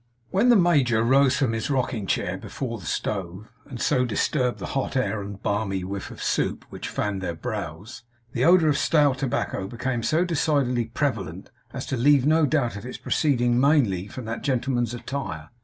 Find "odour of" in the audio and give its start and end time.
8.43-8.79